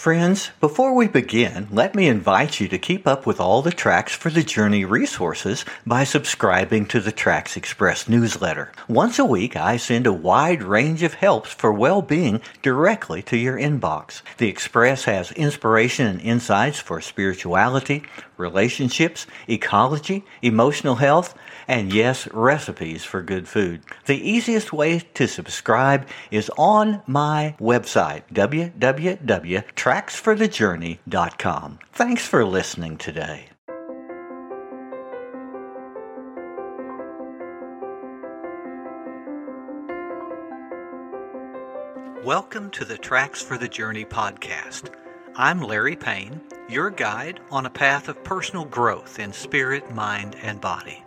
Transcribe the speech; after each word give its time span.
Friends, 0.00 0.50
before 0.60 0.94
we 0.94 1.08
begin, 1.08 1.68
let 1.70 1.94
me 1.94 2.08
invite 2.08 2.58
you 2.58 2.68
to 2.68 2.78
keep 2.78 3.06
up 3.06 3.26
with 3.26 3.38
all 3.38 3.60
the 3.60 3.70
Tracks 3.70 4.14
for 4.14 4.30
the 4.30 4.42
Journey 4.42 4.86
resources 4.86 5.66
by 5.84 6.04
subscribing 6.04 6.86
to 6.86 7.00
the 7.00 7.12
Tracks 7.12 7.54
Express 7.54 8.08
newsletter. 8.08 8.72
Once 8.88 9.18
a 9.18 9.26
week, 9.26 9.56
I 9.56 9.76
send 9.76 10.06
a 10.06 10.12
wide 10.14 10.62
range 10.62 11.02
of 11.02 11.12
helps 11.12 11.52
for 11.52 11.70
well-being 11.70 12.40
directly 12.62 13.20
to 13.24 13.36
your 13.36 13.58
inbox. 13.58 14.22
The 14.38 14.48
Express 14.48 15.04
has 15.04 15.32
inspiration 15.32 16.06
and 16.06 16.22
insights 16.22 16.78
for 16.78 17.02
spirituality, 17.02 18.02
relationships, 18.38 19.26
ecology, 19.48 20.24
emotional 20.40 20.94
health, 20.94 21.34
and 21.68 21.92
yes, 21.92 22.26
recipes 22.32 23.04
for 23.04 23.20
good 23.22 23.46
food. 23.46 23.82
The 24.06 24.16
easiest 24.16 24.72
way 24.72 25.00
to 25.12 25.28
subscribe 25.28 26.08
is 26.30 26.50
on 26.56 27.02
my 27.06 27.54
website, 27.60 28.22
www.tracksforthejourney.com. 29.90 31.78
Thanks 31.92 32.26
for 32.26 32.44
listening 32.44 32.96
today. 32.96 33.46
Welcome 42.24 42.70
to 42.72 42.84
the 42.84 42.98
Tracks 42.98 43.42
for 43.42 43.58
the 43.58 43.66
Journey 43.66 44.04
podcast. 44.04 44.94
I'm 45.34 45.60
Larry 45.60 45.96
Payne, 45.96 46.40
your 46.68 46.90
guide 46.90 47.40
on 47.50 47.66
a 47.66 47.70
path 47.70 48.08
of 48.08 48.22
personal 48.22 48.66
growth 48.66 49.18
in 49.18 49.32
spirit, 49.32 49.92
mind, 49.92 50.36
and 50.42 50.60
body. 50.60 51.02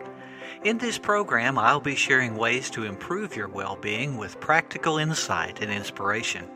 In 0.64 0.76
this 0.76 0.98
program, 0.98 1.56
I'll 1.56 1.80
be 1.80 1.94
sharing 1.94 2.36
ways 2.36 2.68
to 2.70 2.84
improve 2.84 3.36
your 3.36 3.48
well 3.48 3.76
being 3.80 4.18
with 4.18 4.40
practical 4.40 4.98
insight 4.98 5.62
and 5.62 5.70
inspiration. 5.72 6.46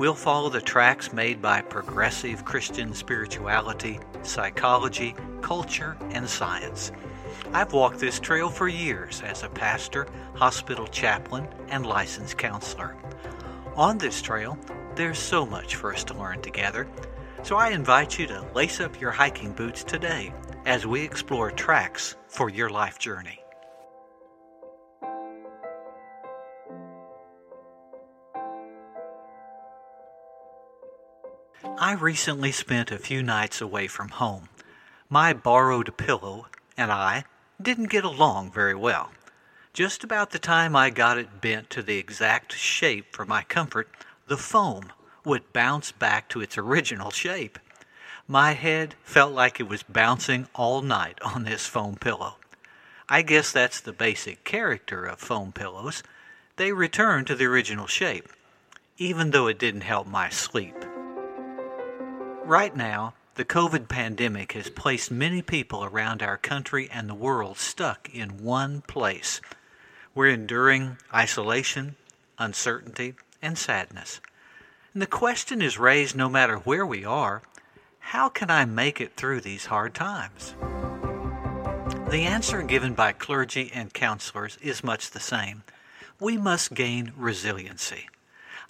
We'll 0.00 0.14
follow 0.14 0.48
the 0.48 0.62
tracks 0.62 1.12
made 1.12 1.42
by 1.42 1.60
progressive 1.60 2.46
Christian 2.46 2.94
spirituality, 2.94 4.00
psychology, 4.22 5.14
culture, 5.42 5.94
and 6.12 6.26
science. 6.26 6.90
I've 7.52 7.74
walked 7.74 7.98
this 7.98 8.18
trail 8.18 8.48
for 8.48 8.66
years 8.66 9.20
as 9.20 9.42
a 9.42 9.50
pastor, 9.50 10.06
hospital 10.36 10.86
chaplain, 10.86 11.46
and 11.68 11.84
licensed 11.84 12.38
counselor. 12.38 12.96
On 13.76 13.98
this 13.98 14.22
trail, 14.22 14.58
there's 14.94 15.18
so 15.18 15.44
much 15.44 15.76
for 15.76 15.92
us 15.92 16.02
to 16.04 16.14
learn 16.14 16.40
together, 16.40 16.88
so 17.42 17.56
I 17.56 17.68
invite 17.68 18.18
you 18.18 18.26
to 18.28 18.46
lace 18.54 18.80
up 18.80 18.98
your 19.02 19.10
hiking 19.10 19.52
boots 19.52 19.84
today 19.84 20.32
as 20.64 20.86
we 20.86 21.02
explore 21.02 21.50
tracks 21.50 22.16
for 22.26 22.48
your 22.48 22.70
life 22.70 22.98
journey. 22.98 23.40
I 31.90 31.94
recently 31.94 32.52
spent 32.52 32.92
a 32.92 32.98
few 32.98 33.20
nights 33.20 33.60
away 33.60 33.88
from 33.88 34.10
home. 34.10 34.48
My 35.08 35.32
borrowed 35.32 35.96
pillow 35.96 36.46
and 36.76 36.92
I 36.92 37.24
didn't 37.60 37.90
get 37.90 38.04
along 38.04 38.52
very 38.52 38.76
well. 38.76 39.10
Just 39.72 40.04
about 40.04 40.30
the 40.30 40.38
time 40.38 40.76
I 40.76 40.90
got 40.90 41.18
it 41.18 41.40
bent 41.40 41.68
to 41.70 41.82
the 41.82 41.98
exact 41.98 42.52
shape 42.52 43.12
for 43.12 43.24
my 43.24 43.42
comfort, 43.42 43.88
the 44.28 44.36
foam 44.36 44.92
would 45.24 45.52
bounce 45.52 45.90
back 45.90 46.28
to 46.28 46.40
its 46.40 46.56
original 46.56 47.10
shape. 47.10 47.58
My 48.28 48.52
head 48.52 48.94
felt 49.02 49.32
like 49.32 49.58
it 49.58 49.68
was 49.68 49.82
bouncing 49.82 50.46
all 50.54 50.82
night 50.82 51.18
on 51.22 51.42
this 51.42 51.66
foam 51.66 51.96
pillow. 51.96 52.36
I 53.08 53.22
guess 53.22 53.50
that's 53.50 53.80
the 53.80 53.92
basic 53.92 54.44
character 54.44 55.06
of 55.06 55.18
foam 55.18 55.50
pillows. 55.50 56.04
They 56.54 56.70
return 56.70 57.24
to 57.24 57.34
the 57.34 57.46
original 57.46 57.88
shape, 57.88 58.28
even 58.96 59.32
though 59.32 59.48
it 59.48 59.58
didn't 59.58 59.80
help 59.80 60.06
my 60.06 60.28
sleep. 60.28 60.76
Right 62.50 62.74
now, 62.74 63.14
the 63.36 63.44
COVID 63.44 63.86
pandemic 63.86 64.54
has 64.54 64.70
placed 64.70 65.08
many 65.08 65.40
people 65.40 65.84
around 65.84 66.20
our 66.20 66.36
country 66.36 66.88
and 66.90 67.08
the 67.08 67.14
world 67.14 67.58
stuck 67.58 68.12
in 68.12 68.42
one 68.42 68.80
place. 68.80 69.40
We're 70.16 70.30
enduring 70.30 70.96
isolation, 71.14 71.94
uncertainty, 72.40 73.14
and 73.40 73.56
sadness. 73.56 74.20
And 74.92 75.00
the 75.00 75.06
question 75.06 75.62
is 75.62 75.78
raised 75.78 76.16
no 76.16 76.28
matter 76.28 76.56
where 76.56 76.84
we 76.84 77.04
are 77.04 77.42
how 78.00 78.28
can 78.28 78.50
I 78.50 78.64
make 78.64 79.00
it 79.00 79.14
through 79.14 79.42
these 79.42 79.66
hard 79.66 79.94
times? 79.94 80.56
The 82.10 82.24
answer 82.24 82.62
given 82.62 82.94
by 82.94 83.12
clergy 83.12 83.70
and 83.72 83.94
counselors 83.94 84.58
is 84.60 84.82
much 84.82 85.12
the 85.12 85.20
same. 85.20 85.62
We 86.18 86.36
must 86.36 86.74
gain 86.74 87.12
resiliency. 87.16 88.08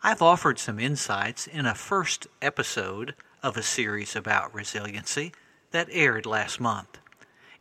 I've 0.02 0.20
offered 0.20 0.58
some 0.58 0.78
insights 0.78 1.46
in 1.46 1.64
a 1.64 1.74
first 1.74 2.26
episode 2.42 3.14
of 3.42 3.56
a 3.56 3.62
series 3.62 4.16
about 4.16 4.54
resiliency 4.54 5.32
that 5.70 5.88
aired 5.90 6.26
last 6.26 6.60
month. 6.60 6.98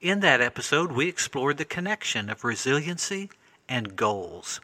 In 0.01 0.19
that 0.22 0.41
episode, 0.41 0.91
we 0.91 1.07
explored 1.07 1.57
the 1.57 1.66
connection 1.66 2.29
of 2.29 2.44
resiliency 2.44 3.29
and 3.67 3.95
goals. 3.95 4.62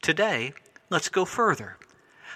Today, 0.00 0.52
let's 0.90 1.08
go 1.08 1.24
further 1.24 1.76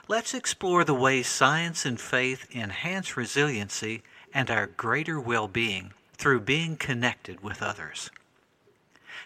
let's 0.09 0.35
explore 0.35 0.85
the 0.85 0.95
ways 0.95 1.27
science 1.27 1.85
and 1.85 2.01
faith 2.01 2.47
enhance 2.55 3.17
resiliency 3.17 4.03
and 4.33 4.51
our 4.51 4.67
greater 4.67 5.21
well 5.21 5.49
being 5.49 5.93
through 6.17 6.41
being 6.41 6.77
connected 6.77 7.43
with 7.43 7.63
others. 7.63 8.11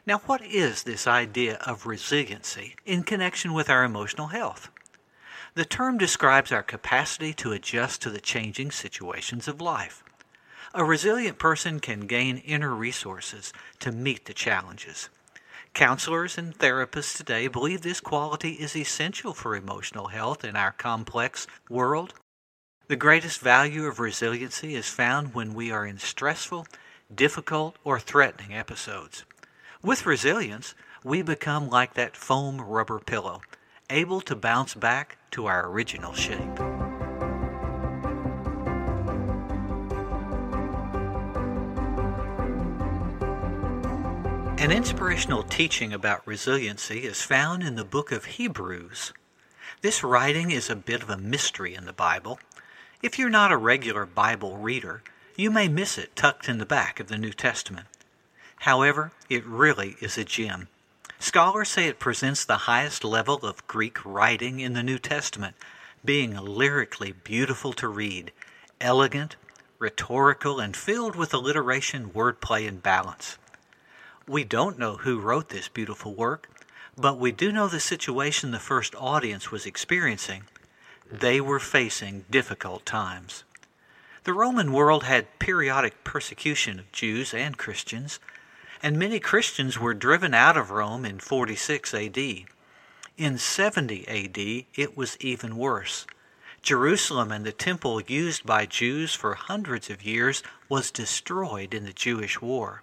Now, 0.07 0.19
what 0.27 0.43
is 0.43 0.83
this 0.83 1.07
idea 1.07 1.57
of 1.67 1.87
resiliency 1.87 2.77
in 2.87 3.03
connection 3.03 3.53
with 3.53 3.69
our 3.69 3.85
emotional 3.85 4.29
health? 4.29 4.71
The 5.55 5.65
term 5.65 5.99
describes 5.99 6.53
our 6.53 6.63
capacity 6.63 7.33
to 7.35 7.53
adjust 7.53 8.03
to 8.03 8.11
the 8.11 8.21
changing 8.21 8.71
situations 8.71 9.49
of 9.49 9.61
life. 9.61 10.05
A 10.73 10.85
resilient 10.85 11.39
person 11.39 11.81
can 11.81 12.07
gain 12.07 12.39
inner 12.39 12.73
resources 12.73 13.53
to 13.81 13.91
meet 13.91 14.27
the 14.27 14.35
challenges. 14.35 15.09
Counselors 15.75 16.39
and 16.39 16.57
therapists 16.57 17.17
today 17.17 17.49
believe 17.49 17.83
this 17.83 18.01
quality 18.01 18.53
is 18.53 18.77
essential 18.77 19.35
for 19.35 19.57
emotional 19.57 20.09
health 20.09 20.45
in 20.45 20.55
our 20.55 20.73
complex 20.73 21.49
world. 21.69 22.15
The 22.87 22.97
greatest 22.97 23.41
value 23.41 23.87
of 23.87 23.99
resiliency 23.99 24.77
is 24.77 24.89
found 24.89 25.35
when 25.35 25.55
we 25.55 25.73
are 25.73 25.87
in 25.87 25.99
stressful, 25.99 26.67
difficult, 27.13 27.77
or 27.83 27.99
threatening 27.99 28.55
episodes. 28.55 29.25
With 29.83 30.07
resilience, 30.07 30.75
we 31.03 31.23
become 31.23 31.69
like 31.69 31.95
that 31.95 32.17
foam 32.17 32.61
rubber 32.61 33.01
pillow, 33.01 33.41
able 33.91 34.21
to 34.23 34.37
bounce 34.37 34.75
back 34.75 35.19
to 35.33 35.47
our 35.47 35.69
original 35.69 36.13
shape. 36.13 36.59
An 44.61 44.71
inspirational 44.71 45.43
teaching 45.43 45.93
about 45.93 46.27
resiliency 46.27 47.05
is 47.05 47.23
found 47.23 47.63
in 47.63 47.77
the 47.77 47.85
book 47.85 48.13
of 48.13 48.27
Hebrews. 48.27 49.13
This 49.81 50.05
writing 50.05 50.51
is 50.51 50.69
a 50.69 50.77
bit 50.77 51.03
of 51.03 51.09
a 51.09 51.17
mystery 51.17 51.75
in 51.75 51.87
the 51.87 51.95
Bible. 51.95 52.39
If 53.03 53.19
you're 53.19 53.31
not 53.31 53.53
a 53.53 53.57
regular 53.57 54.05
Bible 54.05 54.59
reader, 54.59 55.03
you 55.35 55.51
may 55.51 55.69
miss 55.69 55.97
it 55.97 56.15
tucked 56.15 56.49
in 56.49 56.59
the 56.59 56.67
back 56.67 57.01
of 57.01 57.09
the 57.09 57.17
New 57.17 57.33
Testament. 57.33 57.87
However, 58.59 59.13
it 59.31 59.47
really 59.47 59.97
is 60.03 60.19
a 60.19 60.25
gem. 60.25 60.69
Scholars 61.23 61.69
say 61.69 61.87
it 61.87 61.99
presents 61.99 62.47
the 62.47 62.65
highest 62.65 63.05
level 63.05 63.41
of 63.45 63.67
Greek 63.67 64.03
writing 64.07 64.59
in 64.59 64.73
the 64.73 64.83
New 64.83 64.99
Testament, 64.99 65.55
being 66.03 66.35
lyrically 66.35 67.13
beautiful 67.13 67.75
to 67.75 67.89
read, 67.89 68.33
elegant, 68.81 69.37
rhetorical, 69.79 70.59
and 70.59 70.75
filled 70.75 71.17
with 71.17 71.35
alliteration, 71.35 72.09
wordplay, 72.09 72.67
and 72.67 72.83
balance. 72.83 73.37
We 74.27 74.45
don't 74.45 74.79
know 74.79 74.97
who 74.97 75.21
wrote 75.21 75.51
this 75.51 75.69
beautiful 75.69 76.15
work, 76.15 76.49
but 76.97 77.19
we 77.19 77.33
do 77.33 77.53
know 77.53 77.69
the 77.69 77.81
situation 77.81 78.51
the 78.51 78.59
first 78.59 78.95
audience 78.95 79.51
was 79.51 79.67
experiencing. 79.67 80.45
They 81.13 81.39
were 81.39 81.61
facing 81.61 82.25
difficult 82.31 82.87
times. 82.87 83.45
The 84.25 84.33
Roman 84.33 84.73
world 84.73 85.05
had 85.05 85.39
periodic 85.39 86.03
persecution 86.03 86.79
of 86.79 86.91
Jews 86.93 87.35
and 87.35 87.59
Christians, 87.59 88.21
and 88.83 88.99
many 88.99 89.21
Christians 89.21 89.79
were 89.79 89.95
driven 89.95 90.33
out 90.33 90.57
of 90.57 90.71
Rome 90.71 91.05
in 91.05 91.19
46 91.19 91.93
AD. 91.95 92.19
In 93.17 93.37
70 93.37 94.09
AD, 94.09 94.67
it 94.75 94.97
was 94.97 95.19
even 95.21 95.57
worse. 95.57 96.07
Jerusalem 96.63 97.31
and 97.33 97.45
the 97.45 97.53
temple 97.53 98.01
used 98.03 98.45
by 98.45 98.67
Jews 98.67 99.15
for 99.15 99.35
hundreds 99.35 99.91
of 99.91 100.03
years 100.03 100.43
was 100.69 100.91
destroyed 100.91 101.75
in 101.75 101.85
the 101.85 101.93
Jewish 101.93 102.41
war. 102.41 102.83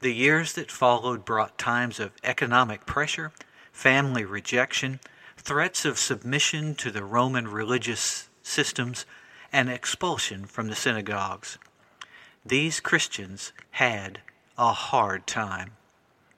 The 0.00 0.14
years 0.14 0.54
that 0.54 0.70
followed 0.70 1.24
brought 1.24 1.58
times 1.58 2.00
of 2.00 2.12
economic 2.24 2.86
pressure, 2.86 3.32
family 3.72 4.24
rejection, 4.24 5.00
threats 5.36 5.84
of 5.84 5.98
submission 5.98 6.74
to 6.76 6.90
the 6.90 7.04
Roman 7.04 7.48
religious 7.48 8.28
systems, 8.42 9.04
and 9.52 9.68
expulsion 9.68 10.44
from 10.46 10.68
the 10.68 10.76
synagogues. 10.76 11.58
These 12.44 12.80
Christians 12.80 13.52
had 13.72 14.20
a 14.60 14.74
hard 14.74 15.26
time. 15.26 15.70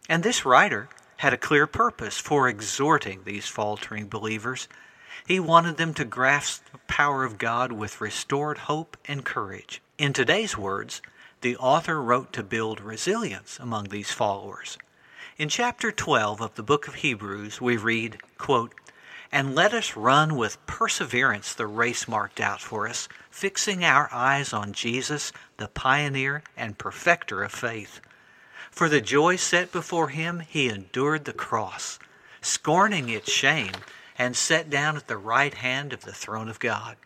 And 0.08 0.22
this 0.22 0.46
writer 0.46 0.88
had 1.16 1.32
a 1.32 1.36
clear 1.36 1.66
purpose 1.66 2.18
for 2.18 2.48
exhorting 2.48 3.22
these 3.24 3.48
faltering 3.48 4.06
believers. 4.06 4.68
He 5.26 5.40
wanted 5.40 5.76
them 5.76 5.92
to 5.94 6.04
grasp 6.04 6.62
the 6.70 6.78
power 6.86 7.24
of 7.24 7.36
God 7.36 7.72
with 7.72 8.00
restored 8.00 8.58
hope 8.58 8.96
and 9.06 9.24
courage. 9.24 9.82
In 9.98 10.12
today's 10.12 10.56
words, 10.56 11.02
the 11.40 11.56
author 11.56 12.00
wrote 12.00 12.32
to 12.34 12.44
build 12.44 12.80
resilience 12.80 13.58
among 13.58 13.88
these 13.88 14.12
followers. 14.12 14.78
In 15.36 15.48
chapter 15.48 15.90
12 15.90 16.40
of 16.40 16.54
the 16.54 16.62
book 16.62 16.86
of 16.86 16.94
Hebrews, 16.94 17.60
we 17.60 17.76
read, 17.76 18.18
quote, 18.38 18.72
And 19.32 19.56
let 19.56 19.74
us 19.74 19.96
run 19.96 20.36
with 20.36 20.64
perseverance 20.66 21.54
the 21.54 21.66
race 21.66 22.06
marked 22.06 22.40
out 22.40 22.60
for 22.60 22.86
us, 22.86 23.08
fixing 23.32 23.84
our 23.84 24.08
eyes 24.12 24.52
on 24.52 24.72
Jesus, 24.72 25.32
the 25.56 25.66
pioneer 25.66 26.44
and 26.56 26.78
perfecter 26.78 27.42
of 27.42 27.50
faith. 27.50 28.00
For 28.72 28.88
the 28.88 29.02
joy 29.02 29.36
set 29.36 29.70
before 29.70 30.08
him, 30.08 30.40
he 30.40 30.68
endured 30.68 31.26
the 31.26 31.34
cross, 31.34 31.98
scorning 32.40 33.10
its 33.10 33.30
shame, 33.30 33.74
and 34.18 34.34
sat 34.34 34.70
down 34.70 34.96
at 34.96 35.08
the 35.08 35.18
right 35.18 35.52
hand 35.52 35.92
of 35.92 36.00
the 36.00 36.12
throne 36.12 36.48
of 36.48 36.58
God. 36.58 36.96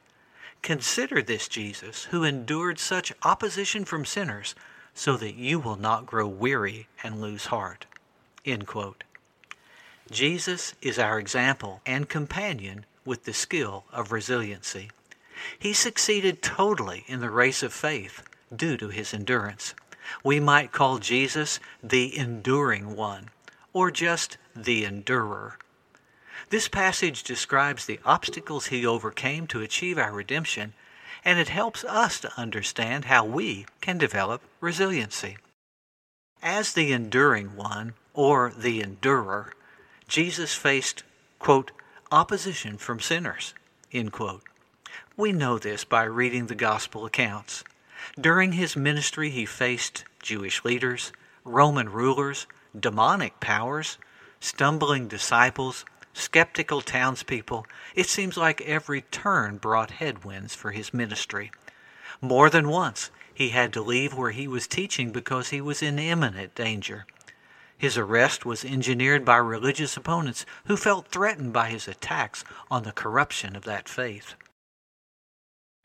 Consider 0.63 1.23
this 1.23 1.49
Jesus, 1.49 2.05
who 2.05 2.23
endured 2.23 2.79
such 2.79 3.13
opposition 3.25 3.85
from 3.85 4.05
sinners, 4.05 4.55
so 4.95 5.17
that 5.17 5.35
you 5.35 5.59
will 5.59 5.77
not 5.77 6.07
grow 6.07 6.27
weary 6.29 6.87
and 7.03 7.21
lose 7.21 7.47
heart. 7.47 7.87
Jesus 10.11 10.75
is 10.81 11.01
our 11.01 11.19
example 11.19 11.81
and 11.85 12.09
companion 12.09 12.87
with 13.05 13.25
the 13.25 13.35
skill 13.35 13.85
of 13.93 14.13
resiliency. 14.13 14.91
He 15.59 15.73
succeeded 15.73 16.43
totally 16.43 17.05
in 17.09 17.21
the 17.21 17.29
race 17.29 17.65
of 17.65 17.73
faith 17.73 18.23
due 18.55 18.77
to 18.77 18.89
his 18.89 19.13
endurance. 19.13 19.75
We 20.23 20.41
might 20.41 20.73
call 20.73 20.99
Jesus 20.99 21.61
the 21.83 22.17
enduring 22.17 22.97
one, 22.97 23.31
or 23.73 23.91
just 23.91 24.37
the 24.55 24.85
endurer. 24.85 25.59
This 26.51 26.69
passage 26.69 27.23
describes 27.23 27.87
the 27.87 28.01
obstacles 28.05 28.67
he 28.67 28.87
overcame 28.87 29.47
to 29.49 29.63
achieve 29.63 29.99
our 29.99 30.13
redemption, 30.13 30.75
and 31.25 31.39
it 31.39 31.49
helps 31.49 31.85
us 31.85 32.21
to 32.21 32.39
understand 32.39 33.07
how 33.07 33.25
we 33.25 33.67
can 33.81 33.99
develop 33.99 34.43
resiliency. 34.61 35.39
As 36.43 36.73
the 36.73 36.93
enduring 36.93 37.57
one, 37.57 37.95
or 38.15 38.53
the 38.57 38.81
endurer, 38.81 39.53
Jesus 40.07 40.55
faced, 40.55 41.03
quote, 41.39 41.73
opposition 42.13 42.79
from 42.79 43.01
sinners. 43.01 43.55
We 45.17 45.33
know 45.33 45.59
this 45.59 45.85
by 45.85 46.05
reading 46.05 46.47
the 46.47 46.55
gospel 46.55 47.05
accounts. 47.07 47.65
During 48.21 48.53
his 48.53 48.77
ministry, 48.77 49.31
he 49.31 49.47
faced 49.47 50.05
Jewish 50.23 50.65
leaders, 50.65 51.13
Roman 51.45 51.89
rulers, 51.89 52.47
demonic 52.79 53.41
powers, 53.41 53.99
stumbling 54.41 55.09
disciples, 55.09 55.85
skeptical 56.13 56.81
townspeople. 56.81 57.67
It 57.95 58.07
seems 58.07 58.37
like 58.37 58.61
every 58.63 59.03
turn 59.03 59.59
brought 59.59 59.93
headwinds 59.93 60.55
for 60.55 60.71
his 60.73 60.95
ministry. 60.95 61.51
More 62.21 62.49
than 62.49 62.69
once, 62.69 63.11
he 63.33 63.51
had 63.51 63.73
to 63.75 63.83
leave 63.83 64.15
where 64.15 64.31
he 64.31 64.49
was 64.49 64.67
teaching 64.67 65.13
because 65.13 65.51
he 65.51 65.61
was 65.61 65.83
in 65.83 65.99
imminent 65.99 66.55
danger. 66.55 67.07
His 67.77 67.99
arrest 67.99 68.47
was 68.47 68.65
engineered 68.65 69.25
by 69.25 69.37
religious 69.37 69.97
opponents 69.97 70.47
who 70.65 70.77
felt 70.77 71.09
threatened 71.09 71.53
by 71.53 71.69
his 71.69 71.87
attacks 71.87 72.45
on 72.71 72.85
the 72.85 72.93
corruption 72.93 73.55
of 73.55 73.65
that 73.65 73.89
faith. 73.89 74.35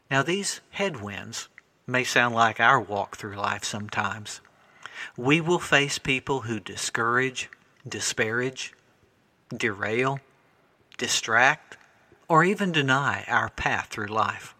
Now, 0.09 0.23
these 0.23 0.61
headwinds 0.71 1.49
may 1.91 2.03
sound 2.03 2.33
like 2.33 2.59
our 2.59 2.79
walk 2.79 3.17
through 3.17 3.35
life 3.35 3.63
sometimes. 3.63 4.41
We 5.17 5.41
will 5.41 5.59
face 5.59 5.97
people 5.97 6.41
who 6.41 6.59
discourage, 6.59 7.49
disparage, 7.87 8.73
derail, 9.55 10.19
distract, 10.97 11.77
or 12.27 12.43
even 12.43 12.71
deny 12.71 13.25
our 13.27 13.49
path 13.49 13.87
through 13.87 14.07
life. 14.07 14.55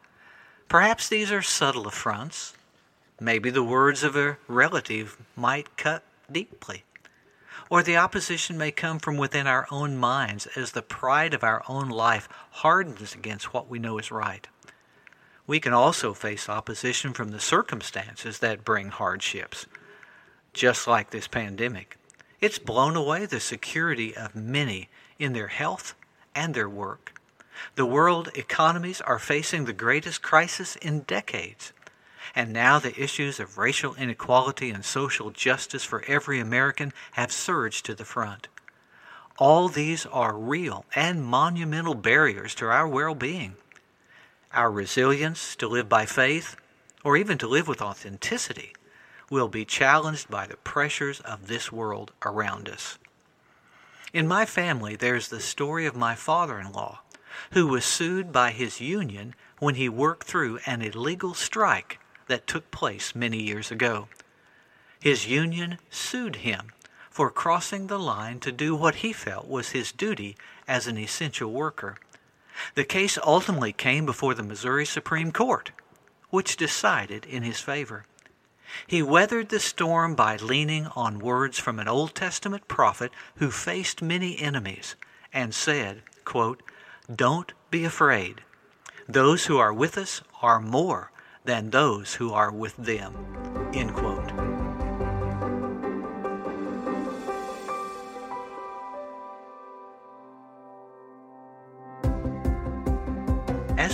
Perhaps 0.68 1.10
these 1.10 1.32
are 1.32 1.42
subtle 1.42 1.88
affronts. 1.88 2.54
Maybe 3.20 3.50
the 3.50 3.64
words 3.64 4.04
of 4.04 4.16
a 4.16 4.38
relative 4.48 5.18
might 5.36 5.78
cut 5.78 6.04
deeply. 6.32 6.84
Or 7.70 7.84
the 7.84 7.98
opposition 7.98 8.58
may 8.58 8.72
come 8.72 9.00
from 9.00 9.16
within 9.18 9.48
our 9.48 9.68
own 9.72 9.98
minds 9.98 10.48
as 10.58 10.72
the 10.72 10.82
pride 10.82 11.34
of 11.34 11.44
our 11.44 11.64
own 11.70 11.90
life 11.90 12.28
hardens 12.50 13.14
against 13.14 13.54
what 13.54 13.70
we 13.70 13.80
know 13.80 13.98
is 13.98 14.12
right. 14.12 14.48
We 15.52 15.60
can 15.60 15.74
also 15.74 16.14
face 16.14 16.48
opposition 16.48 17.12
from 17.12 17.32
the 17.32 17.40
circumstances 17.42 18.40
that 18.40 18.64
bring 18.64 18.88
hardships, 18.88 19.66
just 20.54 20.88
like 20.88 21.10
this 21.10 21.28
pandemic. 21.28 21.98
It's 22.40 22.58
blown 22.58 22.96
away 22.96 23.26
the 23.26 23.42
security 23.42 24.16
of 24.16 24.34
many 24.34 24.88
in 25.20 25.34
their 25.34 25.50
health 25.50 25.94
and 26.34 26.54
their 26.54 26.70
work. 26.70 27.20
The 27.76 27.86
world 27.86 28.30
economies 28.34 29.02
are 29.02 29.20
facing 29.20 29.66
the 29.66 29.74
greatest 29.74 30.22
crisis 30.22 30.78
in 30.78 31.02
decades. 31.02 31.74
And 32.34 32.54
now 32.54 32.80
the 32.80 32.98
issues 32.98 33.38
of 33.38 33.58
racial 33.58 33.94
inequality 33.96 34.70
and 34.70 34.86
social 34.86 35.32
justice 35.32 35.84
for 35.84 36.06
every 36.08 36.40
American 36.40 36.94
have 37.12 37.34
surged 37.34 37.86
to 37.88 37.94
the 37.94 38.06
front. 38.06 38.48
All 39.38 39.68
these 39.68 40.06
are 40.06 40.34
real 40.38 40.86
and 40.96 41.26
monumental 41.26 41.96
barriers 41.96 42.56
to 42.56 42.68
our 42.68 42.88
well 42.88 43.16
being. 43.16 43.58
Our 44.54 44.70
resilience 44.70 45.56
to 45.58 45.68
live 45.68 45.88
by 45.88 46.06
faith, 46.06 46.58
or 47.06 47.16
even 47.16 47.38
to 47.38 47.48
live 47.48 47.70
with 47.70 47.82
authenticity, 47.82 48.76
will 49.30 49.48
be 49.48 49.64
challenged 49.64 50.30
by 50.30 50.46
the 50.46 50.58
pressures 50.58 51.22
of 51.22 51.48
this 51.48 51.72
world 51.72 52.12
around 52.26 52.68
us. 52.68 52.98
In 54.12 54.28
my 54.28 54.46
family, 54.46 54.98
there's 54.98 55.30
the 55.30 55.40
story 55.40 55.86
of 55.86 55.96
my 55.96 56.16
father 56.16 56.60
in 56.60 56.74
law, 56.74 57.00
who 57.52 57.66
was 57.66 57.86
sued 57.86 58.34
by 58.34 58.52
his 58.52 58.82
union 58.82 59.36
when 59.60 59.76
he 59.76 59.88
worked 59.88 60.28
through 60.28 60.60
an 60.66 60.82
illegal 60.82 61.34
strike 61.34 61.98
that 62.28 62.46
took 62.46 62.72
place 62.72 63.16
many 63.16 63.42
years 63.42 63.72
ago. 63.72 64.10
His 65.00 65.28
union 65.28 65.80
sued 65.90 66.38
him 66.38 66.74
for 67.10 67.30
crossing 67.30 67.88
the 67.88 68.00
line 68.00 68.42
to 68.42 68.52
do 68.52 68.76
what 68.76 68.96
he 68.96 69.14
felt 69.14 69.48
was 69.48 69.70
his 69.70 69.94
duty 69.94 70.36
as 70.68 70.88
an 70.88 70.98
essential 70.98 71.52
worker. 71.52 71.96
The 72.76 72.84
case 72.84 73.18
ultimately 73.24 73.74
came 73.74 74.06
before 74.06 74.34
the 74.34 74.44
Missouri 74.44 74.86
Supreme 74.86 75.32
Court, 75.32 75.72
which 76.30 76.58
decided 76.58 77.26
in 77.26 77.44
his 77.44 77.60
favor. 77.60 78.06
He 78.88 79.02
weathered 79.02 79.50
the 79.50 79.60
storm 79.60 80.16
by 80.16 80.38
leaning 80.38 80.88
on 80.96 81.20
words 81.20 81.60
from 81.60 81.80
an 81.80 81.88
Old 81.88 82.16
Testament 82.16 82.68
prophet 82.68 83.12
who 83.36 83.52
faced 83.52 84.02
many 84.02 84.40
enemies 84.40 84.96
and 85.34 85.54
said, 85.54 86.04
quote, 86.26 86.64
Don't 87.14 87.54
be 87.70 87.84
afraid. 87.84 88.42
Those 89.08 89.46
who 89.46 89.58
are 89.58 89.74
with 89.74 89.98
us 89.98 90.22
are 90.42 90.62
more 90.62 91.12
than 91.44 91.70
those 91.70 92.16
who 92.16 92.32
are 92.32 92.52
with 92.52 92.76
them. 92.78 93.16
End 93.74 93.94
quote. 93.94 94.11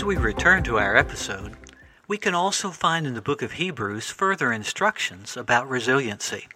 We 0.07 0.15
return 0.15 0.63
to 0.63 0.79
our 0.79 0.95
episode, 0.95 1.53
we 2.07 2.17
can 2.17 2.33
also 2.33 2.71
find 2.71 3.05
in 3.05 3.13
the 3.13 3.21
book 3.21 3.41
of 3.41 3.51
Hebrews 3.51 4.09
further 4.09 4.53
instructions 4.53 5.35
about 5.35 5.67
resiliency. 5.67 6.47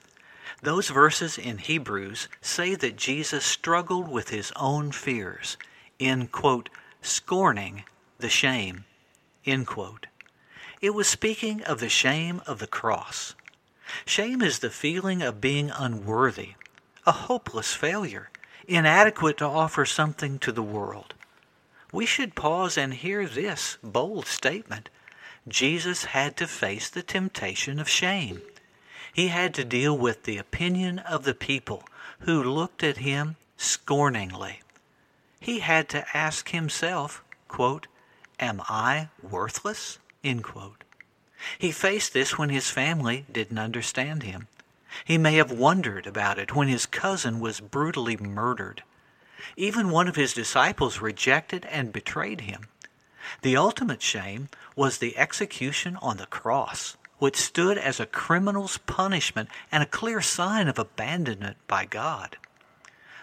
Those 0.63 0.87
verses 0.87 1.37
in 1.37 1.57
Hebrews 1.57 2.29
say 2.39 2.75
that 2.75 2.95
Jesus 2.95 3.43
struggled 3.43 4.07
with 4.07 4.29
his 4.29 4.53
own 4.55 4.93
fears 4.93 5.57
in, 5.99 6.27
quote, 6.27 6.69
scorning 7.01 7.83
the 8.19 8.29
shame, 8.29 8.85
end 9.45 9.67
quote. 9.67 10.05
It 10.79 10.91
was 10.91 11.09
speaking 11.09 11.61
of 11.63 11.81
the 11.81 11.89
shame 11.89 12.41
of 12.47 12.59
the 12.59 12.67
cross. 12.67 13.35
Shame 14.05 14.41
is 14.41 14.59
the 14.59 14.69
feeling 14.69 15.21
of 15.21 15.41
being 15.41 15.71
unworthy, 15.77 16.51
a 17.05 17.11
hopeless 17.11 17.73
failure, 17.73 18.29
inadequate 18.65 19.39
to 19.39 19.45
offer 19.45 19.85
something 19.85 20.39
to 20.39 20.53
the 20.53 20.63
world 20.63 21.15
we 21.91 22.05
should 22.05 22.35
pause 22.35 22.77
and 22.77 22.93
hear 22.93 23.27
this 23.27 23.77
bold 23.83 24.25
statement. 24.25 24.89
Jesus 25.47 26.05
had 26.05 26.37
to 26.37 26.47
face 26.47 26.89
the 26.89 27.03
temptation 27.03 27.79
of 27.79 27.89
shame. 27.89 28.41
He 29.13 29.27
had 29.27 29.53
to 29.55 29.65
deal 29.65 29.97
with 29.97 30.23
the 30.23 30.37
opinion 30.37 30.99
of 30.99 31.23
the 31.23 31.33
people 31.33 31.83
who 32.19 32.43
looked 32.43 32.83
at 32.83 32.97
him 32.97 33.35
scorningly. 33.57 34.61
He 35.39 35.59
had 35.59 35.89
to 35.89 36.05
ask 36.15 36.49
himself, 36.49 37.23
quote, 37.47 37.87
Am 38.39 38.61
I 38.69 39.09
worthless? 39.21 39.99
He 41.57 41.71
faced 41.71 42.13
this 42.13 42.37
when 42.37 42.49
his 42.49 42.69
family 42.69 43.25
didn't 43.31 43.57
understand 43.57 44.23
him. 44.23 44.47
He 45.03 45.17
may 45.17 45.35
have 45.35 45.51
wondered 45.51 46.05
about 46.05 46.37
it 46.37 46.55
when 46.55 46.67
his 46.67 46.85
cousin 46.85 47.39
was 47.39 47.59
brutally 47.59 48.17
murdered. 48.17 48.83
Even 49.55 49.89
one 49.89 50.07
of 50.07 50.15
his 50.15 50.33
disciples 50.33 51.01
rejected 51.01 51.65
and 51.69 51.93
betrayed 51.93 52.41
him. 52.41 52.67
The 53.41 53.57
ultimate 53.57 54.01
shame 54.01 54.49
was 54.75 54.97
the 54.97 55.17
execution 55.17 55.97
on 56.01 56.17
the 56.17 56.25
cross, 56.25 56.97
which 57.19 57.37
stood 57.37 57.77
as 57.77 57.99
a 57.99 58.05
criminal's 58.05 58.77
punishment 58.79 59.49
and 59.71 59.83
a 59.83 59.87
clear 59.87 60.21
sign 60.21 60.67
of 60.67 60.79
abandonment 60.79 61.57
by 61.67 61.85
God. 61.85 62.37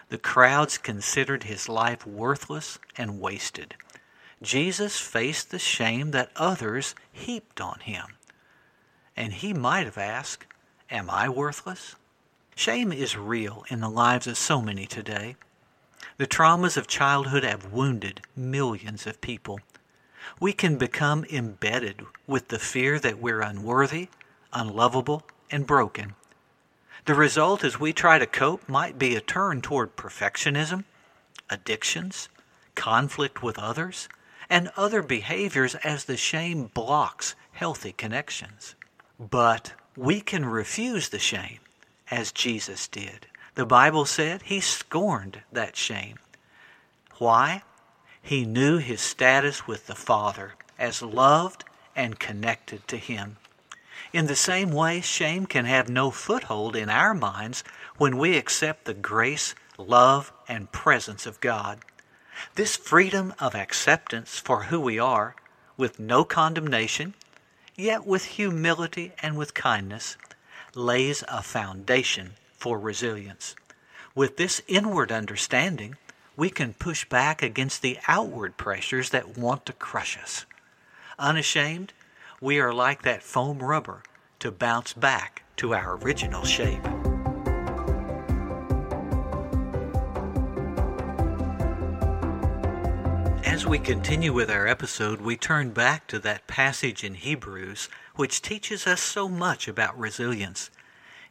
The 0.09 0.19
crowds 0.19 0.79
considered 0.79 1.45
his 1.45 1.69
life 1.69 2.07
worthless 2.07 2.79
and 2.97 3.21
wasted. 3.21 3.75
Jesus 4.41 4.99
faced 4.99 5.51
the 5.51 5.59
shame 5.59 6.13
that 6.13 6.31
others 6.37 6.95
heaped 7.13 7.61
on 7.61 7.81
him. 7.81 8.07
And 9.17 9.33
he 9.33 9.53
might 9.53 9.85
have 9.85 9.99
asked, 9.99 10.47
Am 10.91 11.11
I 11.11 11.29
worthless? 11.29 11.97
Shame 12.55 12.93
is 12.93 13.17
real 13.17 13.65
in 13.69 13.81
the 13.81 13.91
lives 13.91 14.27
of 14.27 14.39
so 14.39 14.63
many 14.63 14.87
today. 14.87 15.37
The 16.17 16.27
traumas 16.27 16.77
of 16.77 16.87
childhood 16.87 17.45
have 17.45 17.73
wounded 17.73 18.23
millions 18.37 19.07
of 19.07 19.21
people. 19.21 19.61
We 20.41 20.53
can 20.53 20.77
become 20.77 21.25
embedded 21.25 22.05
with 22.27 22.49
the 22.49 22.59
fear 22.59 22.99
that 22.99 23.19
we're 23.19 23.41
unworthy, 23.41 24.09
unlovable, 24.53 25.25
and 25.51 25.67
broken. 25.67 26.15
The 27.05 27.15
result 27.15 27.65
as 27.65 27.81
we 27.81 27.93
try 27.93 28.19
to 28.19 28.27
cope 28.27 28.69
might 28.69 28.99
be 28.99 29.17
a 29.17 29.21
turn 29.21 29.63
toward 29.63 29.97
perfectionism, 29.97 30.85
addictions, 31.49 32.29
conflict 32.75 33.43
with 33.43 33.59
others, 33.59 34.09
and 34.51 34.71
other 34.77 35.03
behaviors 35.03 35.75
as 35.77 36.05
the 36.05 36.17
shame 36.17 36.67
blocks 36.75 37.35
healthy 37.53 37.93
connections. 37.93 38.75
But 39.19 39.73
we 39.97 40.21
can 40.21 40.45
refuse 40.45 41.09
the 41.09 41.19
shame 41.19 41.61
as 42.11 42.33
Jesus 42.33 42.89
did. 42.89 43.27
The 43.59 43.67
Bible 43.67 44.05
said 44.05 44.43
he 44.43 44.61
scorned 44.61 45.43
that 45.51 45.75
shame. 45.75 46.21
Why? 47.17 47.65
He 48.23 48.45
knew 48.45 48.79
his 48.79 49.01
status 49.01 49.67
with 49.67 49.89
the 49.89 49.97
Father 49.97 50.53
as 50.79 51.03
loved 51.03 51.65
and 51.97 52.21
connected 52.21 52.87
to 52.87 52.97
him. 52.97 53.39
In 54.13 54.29
the 54.29 54.37
same 54.37 54.71
way, 54.71 55.01
shame 55.01 55.45
can 55.45 55.65
have 55.65 55.89
no 55.89 56.13
foothold 56.13 56.77
in 56.77 56.89
our 56.89 57.15
minds 57.15 57.65
when 57.97 58.17
we 58.17 58.37
accept 58.37 58.85
the 58.85 58.95
grace, 58.95 59.57
love, 59.77 60.33
and 60.47 60.71
presence 60.71 61.27
of 61.27 61.41
God. 61.41 61.81
This 62.55 62.77
freedom 62.77 63.35
of 63.41 63.57
acceptance 63.57 64.39
for 64.39 64.63
who 64.71 64.79
we 64.79 65.01
are, 65.01 65.35
with 65.77 65.99
no 65.99 66.23
condemnation, 66.23 67.15
yet 67.75 68.07
with 68.07 68.25
humility 68.25 69.15
and 69.21 69.37
with 69.37 69.53
kindness, 69.53 70.17
lays 70.77 71.25
a 71.27 71.43
foundation 71.43 72.35
for 72.59 72.79
resilience. 72.79 73.55
With 74.15 74.37
this 74.37 74.61
inward 74.67 75.11
understanding, 75.11 75.97
we 76.37 76.51
can 76.51 76.75
push 76.75 77.05
back 77.05 77.43
against 77.43 77.83
the 77.83 77.99
outward 78.07 78.57
pressures 78.57 79.11
that 79.11 79.39
want 79.39 79.65
to 79.67 79.73
crush 79.73 80.19
us. 80.19 80.45
Unashamed, 81.19 81.93
we 82.41 82.61
are 82.61 82.75
like 82.75 83.03
that 83.03 83.23
foam 83.23 83.61
rubber 83.61 84.03
to 84.41 84.51
bounce 84.51 84.93
back 84.93 85.43
to 85.57 85.75
our 85.75 85.97
original 85.97 86.45
shape. 86.45 86.85
As 93.45 93.67
we 93.67 93.81
continue 93.81 94.33
with 94.33 94.51
our 94.51 94.69
episode, 94.69 95.21
we 95.21 95.37
turn 95.37 95.71
back 95.71 96.07
to 96.09 96.21
that 96.21 96.47
passage 96.47 97.03
in 97.03 97.15
Hebrews 97.15 97.89
which 98.15 98.43
teaches 98.43 98.87
us 98.87 99.01
so 99.01 99.29
much 99.29 99.67
about 99.67 99.99
resilience. 99.99 100.71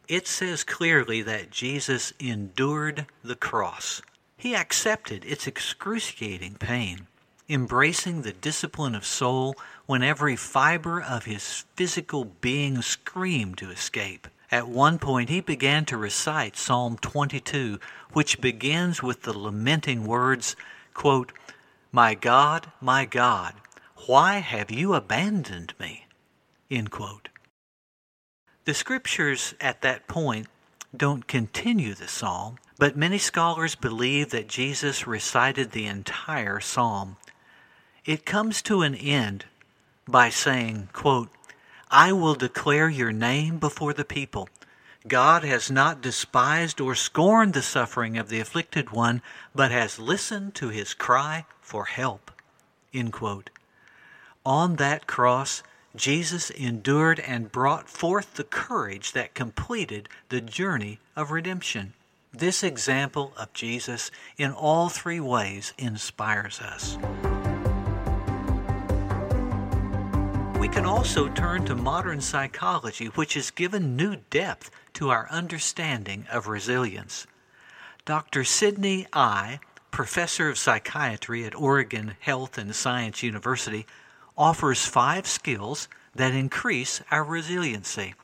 It 0.08 0.26
says 0.26 0.64
clearly 0.64 1.20
that 1.20 1.50
Jesus 1.50 2.14
endured 2.18 3.04
the 3.22 3.36
cross. 3.36 4.00
He 4.38 4.56
accepted 4.56 5.22
its 5.26 5.46
excruciating 5.46 6.54
pain, 6.54 7.08
embracing 7.46 8.22
the 8.22 8.32
discipline 8.32 8.94
of 8.94 9.04
soul 9.04 9.54
when 9.84 10.02
every 10.02 10.34
fiber 10.34 11.02
of 11.02 11.26
his 11.26 11.66
physical 11.76 12.24
being 12.24 12.80
screamed 12.80 13.58
to 13.58 13.70
escape. 13.70 14.28
At 14.50 14.66
one 14.66 14.98
point, 14.98 15.28
he 15.28 15.42
began 15.42 15.84
to 15.86 15.98
recite 15.98 16.56
Psalm 16.56 16.96
22, 16.96 17.78
which 18.14 18.40
begins 18.40 19.02
with 19.02 19.24
the 19.24 19.38
lamenting 19.38 20.06
words, 20.06 20.56
quote, 20.94 21.32
my 21.92 22.14
God, 22.14 22.72
my 22.80 23.04
God, 23.04 23.54
why 24.06 24.38
have 24.38 24.70
you 24.70 24.94
abandoned 24.94 25.74
me? 25.78 26.06
End 26.70 26.90
quote. 26.90 27.28
The 28.68 28.74
scriptures 28.74 29.54
at 29.62 29.80
that 29.80 30.06
point 30.08 30.46
don't 30.94 31.26
continue 31.26 31.94
the 31.94 32.06
psalm, 32.06 32.58
but 32.76 32.98
many 32.98 33.16
scholars 33.16 33.74
believe 33.74 34.28
that 34.28 34.46
Jesus 34.46 35.06
recited 35.06 35.70
the 35.70 35.86
entire 35.86 36.60
psalm. 36.60 37.16
It 38.04 38.26
comes 38.26 38.60
to 38.60 38.82
an 38.82 38.94
end 38.94 39.46
by 40.06 40.28
saying, 40.28 40.90
quote, 40.92 41.30
I 41.90 42.12
will 42.12 42.34
declare 42.34 42.90
your 42.90 43.10
name 43.10 43.58
before 43.58 43.94
the 43.94 44.04
people. 44.04 44.50
God 45.06 45.44
has 45.44 45.70
not 45.70 46.02
despised 46.02 46.78
or 46.78 46.94
scorned 46.94 47.54
the 47.54 47.62
suffering 47.62 48.18
of 48.18 48.28
the 48.28 48.38
afflicted 48.38 48.90
one, 48.90 49.22
but 49.54 49.70
has 49.70 49.98
listened 49.98 50.54
to 50.56 50.68
his 50.68 50.92
cry 50.92 51.46
for 51.62 51.86
help. 51.86 52.30
On 54.44 54.76
that 54.76 55.06
cross, 55.06 55.62
Jesus 55.96 56.50
endured 56.50 57.18
and 57.20 57.50
brought 57.50 57.88
forth 57.88 58.34
the 58.34 58.44
courage 58.44 59.12
that 59.12 59.34
completed 59.34 60.08
the 60.28 60.40
journey 60.40 61.00
of 61.16 61.30
redemption. 61.30 61.94
This 62.32 62.62
example 62.62 63.32
of 63.36 63.52
Jesus 63.54 64.10
in 64.36 64.52
all 64.52 64.88
three 64.88 65.20
ways 65.20 65.72
inspires 65.78 66.60
us. 66.60 66.98
We 70.60 70.68
can 70.68 70.84
also 70.84 71.28
turn 71.28 71.64
to 71.64 71.74
modern 71.74 72.20
psychology, 72.20 73.06
which 73.06 73.34
has 73.34 73.50
given 73.50 73.96
new 73.96 74.16
depth 74.28 74.70
to 74.94 75.08
our 75.08 75.26
understanding 75.30 76.26
of 76.30 76.48
resilience. 76.48 77.26
Dr. 78.04 78.44
Sydney 78.44 79.06
Ey, 79.14 79.60
professor 79.90 80.48
of 80.48 80.58
psychiatry 80.58 81.44
at 81.44 81.54
Oregon 81.54 82.16
Health 82.20 82.58
and 82.58 82.74
Science 82.74 83.22
University, 83.22 83.86
offers 84.38 84.86
five 84.86 85.26
skills 85.26 85.88
that 86.14 86.32
increase 86.32 87.02
our 87.10 87.24
resiliency. 87.24 88.14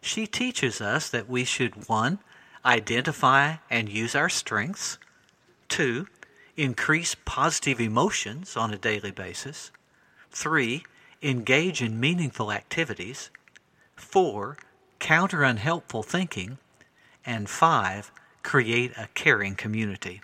She 0.00 0.26
teaches 0.26 0.82
us 0.82 1.08
that 1.08 1.28
we 1.28 1.44
should 1.44 1.88
1. 1.88 2.18
Identify 2.64 3.56
and 3.70 3.88
use 3.88 4.14
our 4.14 4.28
strengths, 4.28 4.98
2. 5.70 6.06
Increase 6.56 7.16
positive 7.24 7.80
emotions 7.80 8.56
on 8.56 8.72
a 8.72 8.78
daily 8.78 9.10
basis, 9.10 9.70
3. 10.30 10.84
Engage 11.22 11.80
in 11.80 11.98
meaningful 11.98 12.52
activities, 12.52 13.30
4. 13.96 14.58
Counter 14.98 15.42
unhelpful 15.42 16.02
thinking, 16.02 16.58
and 17.24 17.48
5. 17.48 18.12
Create 18.42 18.92
a 18.96 19.08
caring 19.14 19.54
community. 19.54 20.20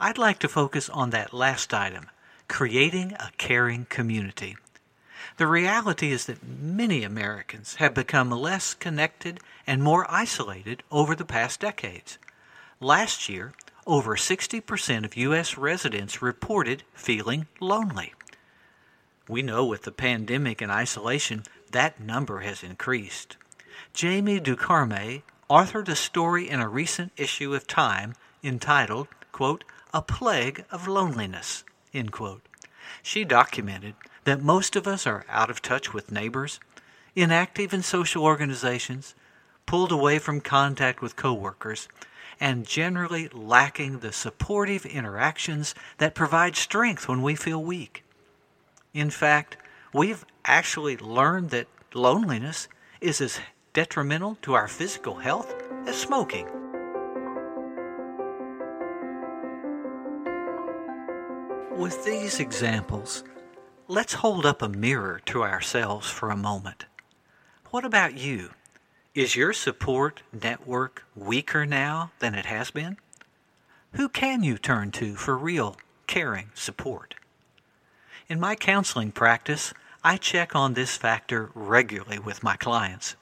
I'd 0.00 0.18
like 0.18 0.40
to 0.40 0.48
focus 0.48 0.90
on 0.90 1.10
that 1.10 1.32
last 1.32 1.72
item 1.72 2.10
creating 2.52 3.14
a 3.14 3.30
caring 3.38 3.86
community. 3.86 4.54
The 5.38 5.46
reality 5.46 6.12
is 6.12 6.26
that 6.26 6.46
many 6.46 7.02
Americans 7.02 7.76
have 7.76 7.94
become 7.94 8.30
less 8.30 8.74
connected 8.74 9.40
and 9.66 9.82
more 9.82 10.04
isolated 10.10 10.82
over 10.90 11.16
the 11.16 11.24
past 11.24 11.60
decades. 11.60 12.18
Last 12.78 13.26
year, 13.30 13.54
over 13.86 14.16
60% 14.16 15.04
of 15.06 15.16
U.S. 15.16 15.56
residents 15.56 16.20
reported 16.20 16.82
feeling 16.92 17.46
lonely. 17.58 18.12
We 19.26 19.40
know 19.40 19.64
with 19.64 19.84
the 19.84 19.90
pandemic 19.90 20.60
and 20.60 20.70
isolation, 20.70 21.44
that 21.70 22.00
number 22.00 22.40
has 22.40 22.62
increased. 22.62 23.38
Jamie 23.94 24.40
Ducharme 24.40 25.22
authored 25.48 25.88
a 25.88 25.96
story 25.96 26.50
in 26.50 26.60
a 26.60 26.68
recent 26.68 27.12
issue 27.16 27.54
of 27.54 27.66
Time 27.66 28.12
entitled, 28.44 29.08
quote, 29.32 29.64
a 29.94 30.02
plague 30.02 30.66
of 30.70 30.86
loneliness. 30.86 31.64
She 33.02 33.24
documented 33.24 33.94
that 34.24 34.42
most 34.42 34.76
of 34.76 34.86
us 34.86 35.06
are 35.06 35.24
out 35.28 35.50
of 35.50 35.62
touch 35.62 35.92
with 35.92 36.12
neighbors, 36.12 36.60
inactive 37.14 37.74
in 37.74 37.82
social 37.82 38.24
organizations, 38.24 39.14
pulled 39.66 39.92
away 39.92 40.18
from 40.18 40.40
contact 40.40 41.02
with 41.02 41.16
coworkers, 41.16 41.88
and 42.40 42.66
generally 42.66 43.28
lacking 43.28 43.98
the 43.98 44.12
supportive 44.12 44.84
interactions 44.86 45.74
that 45.98 46.14
provide 46.14 46.56
strength 46.56 47.08
when 47.08 47.22
we 47.22 47.34
feel 47.34 47.62
weak. 47.62 48.04
In 48.94 49.10
fact, 49.10 49.56
we've 49.92 50.24
actually 50.44 50.96
learned 50.96 51.50
that 51.50 51.68
loneliness 51.94 52.68
is 53.00 53.20
as 53.20 53.38
detrimental 53.72 54.36
to 54.42 54.54
our 54.54 54.68
physical 54.68 55.16
health 55.16 55.54
as 55.86 55.96
smoking. 55.96 56.61
With 61.82 62.04
these 62.04 62.38
examples, 62.38 63.24
let's 63.88 64.12
hold 64.14 64.46
up 64.46 64.62
a 64.62 64.68
mirror 64.68 65.20
to 65.24 65.42
ourselves 65.42 66.08
for 66.08 66.30
a 66.30 66.36
moment. 66.36 66.84
What 67.70 67.84
about 67.84 68.16
you? 68.16 68.50
Is 69.16 69.34
your 69.34 69.52
support 69.52 70.22
network 70.32 71.02
weaker 71.16 71.66
now 71.66 72.12
than 72.20 72.36
it 72.36 72.46
has 72.46 72.70
been? 72.70 72.98
Who 73.94 74.08
can 74.08 74.44
you 74.44 74.58
turn 74.58 74.92
to 74.92 75.16
for 75.16 75.36
real, 75.36 75.76
caring 76.06 76.50
support? 76.54 77.16
In 78.28 78.38
my 78.38 78.54
counseling 78.54 79.10
practice, 79.10 79.74
I 80.04 80.18
check 80.18 80.54
on 80.54 80.74
this 80.74 80.96
factor 80.96 81.50
regularly 81.52 82.20
with 82.20 82.44
my 82.44 82.54
clients, 82.54 83.16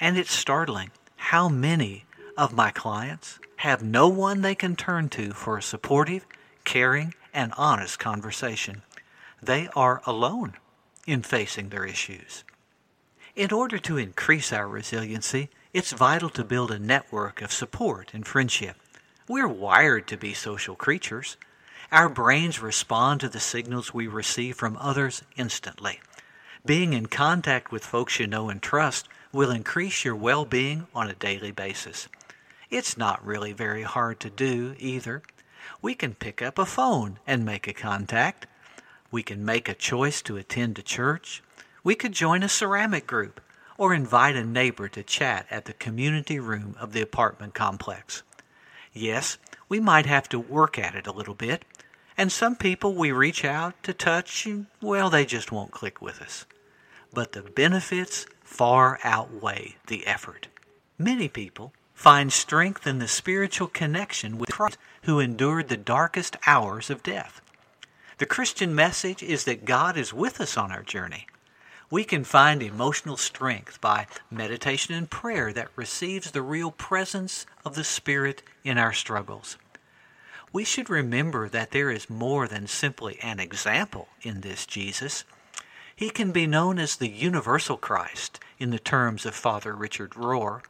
and 0.00 0.16
it's 0.16 0.32
startling 0.32 0.90
how 1.16 1.50
many 1.50 2.06
of 2.34 2.54
my 2.54 2.70
clients 2.70 3.38
have 3.56 3.82
no 3.82 4.08
one 4.08 4.40
they 4.40 4.54
can 4.54 4.74
turn 4.74 5.10
to 5.10 5.32
for 5.32 5.58
a 5.58 5.62
supportive, 5.62 6.24
caring, 6.64 7.12
and 7.32 7.52
honest 7.56 7.98
conversation. 7.98 8.82
They 9.42 9.68
are 9.74 10.02
alone 10.06 10.54
in 11.06 11.22
facing 11.22 11.68
their 11.68 11.84
issues. 11.84 12.44
In 13.36 13.52
order 13.52 13.78
to 13.78 13.96
increase 13.96 14.52
our 14.52 14.68
resiliency, 14.68 15.48
it's 15.72 15.92
vital 15.92 16.30
to 16.30 16.44
build 16.44 16.70
a 16.70 16.78
network 16.78 17.42
of 17.42 17.52
support 17.52 18.10
and 18.12 18.26
friendship. 18.26 18.76
We're 19.28 19.48
wired 19.48 20.08
to 20.08 20.16
be 20.16 20.34
social 20.34 20.74
creatures. 20.74 21.36
Our 21.92 22.08
brains 22.08 22.60
respond 22.60 23.20
to 23.20 23.28
the 23.28 23.40
signals 23.40 23.94
we 23.94 24.08
receive 24.08 24.56
from 24.56 24.76
others 24.76 25.22
instantly. 25.36 26.00
Being 26.66 26.92
in 26.92 27.06
contact 27.06 27.72
with 27.72 27.86
folks 27.86 28.18
you 28.18 28.26
know 28.26 28.50
and 28.50 28.60
trust 28.60 29.08
will 29.32 29.50
increase 29.50 30.04
your 30.04 30.16
well 30.16 30.44
being 30.44 30.88
on 30.94 31.08
a 31.08 31.14
daily 31.14 31.52
basis. 31.52 32.08
It's 32.68 32.96
not 32.96 33.24
really 33.24 33.52
very 33.52 33.82
hard 33.82 34.20
to 34.20 34.30
do 34.30 34.74
either. 34.78 35.22
We 35.82 35.94
can 35.94 36.14
pick 36.14 36.42
up 36.42 36.58
a 36.58 36.66
phone 36.66 37.18
and 37.26 37.44
make 37.44 37.66
a 37.66 37.72
contact. 37.72 38.46
We 39.10 39.22
can 39.22 39.44
make 39.44 39.68
a 39.68 39.74
choice 39.74 40.22
to 40.22 40.36
attend 40.36 40.78
a 40.78 40.82
church. 40.82 41.42
We 41.82 41.94
could 41.94 42.12
join 42.12 42.42
a 42.42 42.48
ceramic 42.48 43.06
group 43.06 43.40
or 43.78 43.94
invite 43.94 44.36
a 44.36 44.44
neighbor 44.44 44.88
to 44.88 45.02
chat 45.02 45.46
at 45.50 45.64
the 45.64 45.72
community 45.72 46.38
room 46.38 46.76
of 46.78 46.92
the 46.92 47.00
apartment 47.00 47.54
complex. 47.54 48.22
Yes, 48.92 49.38
we 49.68 49.80
might 49.80 50.06
have 50.06 50.28
to 50.28 50.38
work 50.38 50.78
at 50.78 50.94
it 50.94 51.06
a 51.06 51.12
little 51.12 51.34
bit, 51.34 51.64
and 52.16 52.30
some 52.30 52.56
people 52.56 52.94
we 52.94 53.12
reach 53.12 53.44
out 53.44 53.82
to 53.84 53.94
touch, 53.94 54.46
well, 54.82 55.08
they 55.08 55.24
just 55.24 55.50
won't 55.50 55.70
click 55.70 56.02
with 56.02 56.20
us. 56.20 56.44
But 57.14 57.32
the 57.32 57.42
benefits 57.42 58.26
far 58.42 58.98
outweigh 59.02 59.76
the 59.86 60.06
effort. 60.06 60.48
Many 60.98 61.28
people 61.28 61.72
find 62.00 62.32
strength 62.32 62.86
in 62.86 62.98
the 62.98 63.06
spiritual 63.06 63.68
connection 63.68 64.38
with 64.38 64.48
Christ 64.48 64.78
who 65.02 65.20
endured 65.20 65.68
the 65.68 65.76
darkest 65.76 66.34
hours 66.46 66.88
of 66.88 67.02
death. 67.02 67.42
The 68.16 68.24
Christian 68.24 68.74
message 68.74 69.22
is 69.22 69.44
that 69.44 69.66
God 69.66 69.98
is 69.98 70.14
with 70.14 70.40
us 70.40 70.56
on 70.56 70.72
our 70.72 70.82
journey. 70.82 71.26
We 71.90 72.04
can 72.04 72.24
find 72.24 72.62
emotional 72.62 73.18
strength 73.18 73.82
by 73.82 74.06
meditation 74.30 74.94
and 74.94 75.10
prayer 75.10 75.52
that 75.52 75.68
receives 75.76 76.30
the 76.30 76.40
real 76.40 76.70
presence 76.70 77.44
of 77.66 77.74
the 77.74 77.84
Spirit 77.84 78.42
in 78.64 78.78
our 78.78 78.94
struggles. 78.94 79.58
We 80.54 80.64
should 80.64 80.88
remember 80.88 81.50
that 81.50 81.70
there 81.70 81.90
is 81.90 82.08
more 82.08 82.48
than 82.48 82.66
simply 82.66 83.18
an 83.20 83.40
example 83.40 84.08
in 84.22 84.40
this 84.40 84.64
Jesus. 84.64 85.24
He 85.94 86.08
can 86.08 86.32
be 86.32 86.46
known 86.46 86.78
as 86.78 86.96
the 86.96 87.10
universal 87.10 87.76
Christ 87.76 88.40
in 88.58 88.70
the 88.70 88.78
terms 88.78 89.26
of 89.26 89.34
Father 89.34 89.74
Richard 89.74 90.12
Rohr, 90.12 90.62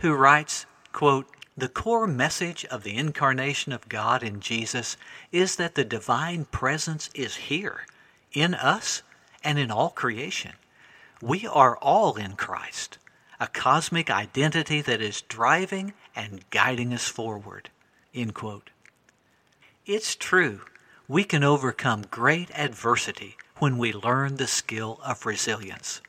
who 0.00 0.14
writes, 0.14 0.66
quote, 0.92 1.26
the 1.56 1.68
core 1.68 2.06
message 2.06 2.64
of 2.66 2.84
the 2.84 2.96
incarnation 2.96 3.72
of 3.72 3.88
God 3.88 4.22
in 4.22 4.40
Jesus 4.40 4.96
is 5.30 5.56
that 5.56 5.74
the 5.74 5.84
divine 5.84 6.46
presence 6.46 7.10
is 7.14 7.36
here, 7.36 7.86
in 8.32 8.54
us, 8.54 9.02
and 9.44 9.58
in 9.58 9.70
all 9.70 9.90
creation. 9.90 10.52
We 11.20 11.46
are 11.46 11.76
all 11.76 12.16
in 12.16 12.32
Christ, 12.36 12.96
a 13.38 13.46
cosmic 13.46 14.10
identity 14.10 14.80
that 14.80 15.02
is 15.02 15.20
driving 15.22 15.92
and 16.16 16.48
guiding 16.50 16.94
us 16.94 17.08
forward. 17.08 17.68
It's 19.84 20.16
true, 20.16 20.60
we 21.08 21.24
can 21.24 21.44
overcome 21.44 22.04
great 22.10 22.50
adversity 22.58 23.36
when 23.58 23.76
we 23.76 23.92
learn 23.92 24.36
the 24.36 24.46
skill 24.46 24.98
of 25.04 25.26
resilience. 25.26 26.00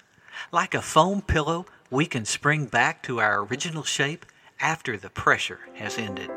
Like 0.52 0.74
a 0.74 0.82
foam 0.82 1.22
pillow, 1.22 1.66
we 1.92 2.06
can 2.06 2.24
spring 2.24 2.66
back 2.66 3.04
to 3.04 3.20
our 3.20 3.44
original 3.44 3.84
shape 3.84 4.26
after 4.62 4.96
the 4.96 5.10
pressure 5.10 5.60
has 5.74 5.98
ended. 5.98 6.30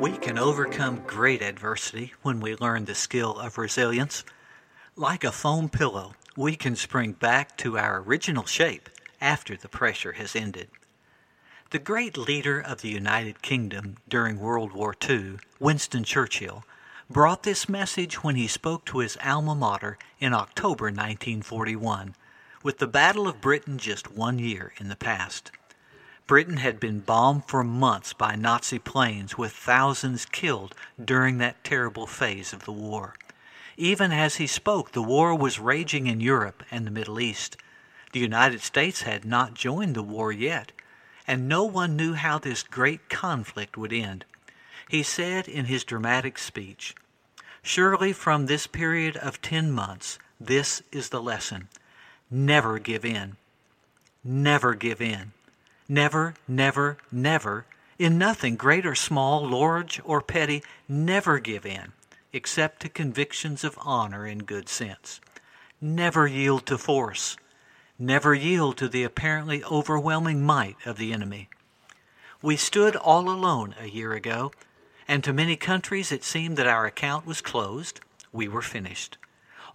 We 0.00 0.18
can 0.18 0.36
overcome 0.36 1.04
great 1.06 1.42
adversity 1.42 2.12
when 2.22 2.40
we 2.40 2.56
learn 2.56 2.86
the 2.86 2.96
skill 2.96 3.38
of 3.38 3.56
resilience. 3.56 4.24
Like 4.96 5.22
a 5.22 5.30
foam 5.30 5.68
pillow, 5.68 6.14
we 6.36 6.56
can 6.56 6.74
spring 6.74 7.12
back 7.12 7.56
to 7.58 7.78
our 7.78 8.00
original 8.00 8.46
shape 8.46 8.90
after 9.20 9.56
the 9.56 9.68
pressure 9.68 10.12
has 10.12 10.34
ended. 10.34 10.68
The 11.70 11.78
great 11.78 12.16
leader 12.16 12.60
of 12.60 12.82
the 12.82 12.88
United 12.90 13.42
Kingdom 13.42 13.96
during 14.08 14.38
World 14.38 14.72
War 14.72 14.94
II, 15.08 15.38
Winston 15.58 16.04
Churchill, 16.04 16.64
brought 17.10 17.42
this 17.42 17.68
message 17.68 18.22
when 18.22 18.36
he 18.36 18.46
spoke 18.46 18.84
to 18.84 18.98
his 18.98 19.16
alma 19.24 19.54
mater 19.54 19.98
in 20.20 20.34
October 20.34 20.84
1941, 20.84 22.14
with 22.62 22.78
the 22.78 22.86
Battle 22.86 23.26
of 23.26 23.40
Britain 23.40 23.78
just 23.78 24.12
one 24.12 24.38
year 24.38 24.72
in 24.78 24.88
the 24.88 24.94
past. 24.94 25.50
Britain 26.26 26.58
had 26.58 26.78
been 26.78 27.00
bombed 27.00 27.46
for 27.46 27.64
months 27.64 28.12
by 28.12 28.36
Nazi 28.36 28.78
planes, 28.78 29.36
with 29.36 29.52
thousands 29.52 30.26
killed 30.26 30.74
during 31.02 31.38
that 31.38 31.64
terrible 31.64 32.06
phase 32.06 32.52
of 32.52 32.66
the 32.66 32.72
war. 32.72 33.14
Even 33.76 34.12
as 34.12 34.36
he 34.36 34.46
spoke, 34.46 34.92
the 34.92 35.02
war 35.02 35.34
was 35.34 35.58
raging 35.58 36.06
in 36.06 36.20
Europe 36.20 36.62
and 36.70 36.86
the 36.86 36.90
Middle 36.90 37.18
East. 37.18 37.56
The 38.12 38.20
United 38.20 38.60
States 38.60 39.02
had 39.02 39.24
not 39.24 39.54
joined 39.54 39.96
the 39.96 40.02
war 40.02 40.30
yet, 40.30 40.70
and 41.26 41.48
no 41.48 41.64
one 41.64 41.96
knew 41.96 42.14
how 42.14 42.38
this 42.38 42.62
great 42.62 43.08
conflict 43.08 43.76
would 43.76 43.92
end. 43.92 44.24
He 44.88 45.02
said 45.02 45.48
in 45.48 45.66
his 45.66 45.84
dramatic 45.84 46.38
speech, 46.38 46.94
Surely 47.62 48.12
from 48.12 48.46
this 48.46 48.66
period 48.66 49.16
of 49.16 49.40
ten 49.40 49.70
months, 49.72 50.18
this 50.38 50.82
is 50.92 51.08
the 51.08 51.22
lesson. 51.22 51.68
Never 52.30 52.78
give 52.78 53.04
in. 53.04 53.36
Never 54.22 54.74
give 54.74 55.00
in. 55.00 55.32
Never, 55.88 56.34
never, 56.48 56.98
never, 57.10 57.66
in 57.98 58.18
nothing, 58.18 58.56
great 58.56 58.84
or 58.84 58.94
small, 58.94 59.46
large 59.46 60.00
or 60.04 60.20
petty, 60.20 60.62
never 60.88 61.38
give 61.38 61.64
in, 61.64 61.92
except 62.32 62.80
to 62.80 62.88
convictions 62.88 63.64
of 63.64 63.78
honor 63.80 64.26
and 64.26 64.46
good 64.46 64.68
sense. 64.68 65.20
Never 65.80 66.26
yield 66.26 66.66
to 66.66 66.78
force. 66.78 67.36
Never 67.98 68.34
yield 68.34 68.76
to 68.78 68.88
the 68.88 69.04
apparently 69.04 69.62
overwhelming 69.62 70.44
might 70.44 70.76
of 70.84 70.98
the 70.98 71.12
enemy. 71.12 71.48
We 72.42 72.56
stood 72.56 72.96
all 72.96 73.30
alone 73.30 73.76
a 73.80 73.86
year 73.86 74.14
ago, 74.14 74.50
and 75.06 75.22
to 75.22 75.32
many 75.32 75.54
countries 75.54 76.10
it 76.10 76.24
seemed 76.24 76.56
that 76.56 76.66
our 76.66 76.86
account 76.86 77.24
was 77.24 77.40
closed. 77.40 78.00
We 78.32 78.48
were 78.48 78.62
finished. 78.62 79.16